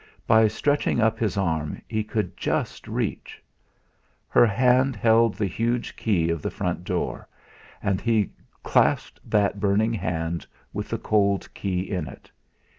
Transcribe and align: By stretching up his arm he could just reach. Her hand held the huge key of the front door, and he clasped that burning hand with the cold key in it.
By 0.25 0.47
stretching 0.47 0.99
up 0.99 1.19
his 1.19 1.37
arm 1.37 1.79
he 1.87 2.03
could 2.03 2.35
just 2.35 2.87
reach. 2.87 3.39
Her 4.29 4.47
hand 4.47 4.95
held 4.95 5.35
the 5.35 5.45
huge 5.45 5.95
key 5.95 6.31
of 6.31 6.41
the 6.41 6.49
front 6.49 6.83
door, 6.83 7.27
and 7.83 8.01
he 8.01 8.31
clasped 8.63 9.19
that 9.29 9.59
burning 9.59 9.93
hand 9.93 10.47
with 10.73 10.89
the 10.89 10.97
cold 10.97 11.47
key 11.53 11.81
in 11.87 12.07
it. 12.07 12.31